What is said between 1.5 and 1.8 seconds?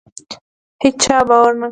نه کاوه.